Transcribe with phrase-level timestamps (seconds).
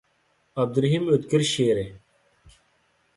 [0.61, 1.83] ئابدۇرېھىم ئۆتكۈر شېئىرى.